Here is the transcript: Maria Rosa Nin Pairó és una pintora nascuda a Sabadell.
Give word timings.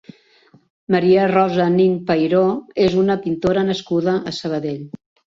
Maria 0.93 1.25
Rosa 1.31 1.67
Nin 1.73 1.91
Pairó 2.07 2.39
és 2.85 2.95
una 3.01 3.17
pintora 3.25 3.65
nascuda 3.69 4.15
a 4.33 4.33
Sabadell. 4.39 4.81